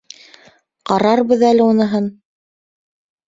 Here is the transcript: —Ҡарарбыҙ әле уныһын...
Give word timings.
—Ҡарарбыҙ 0.91 1.45
әле 1.49 1.67
уныһын... 1.73 2.07